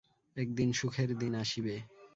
[0.35, 1.75] একদিন সুখের দিন আসিবে।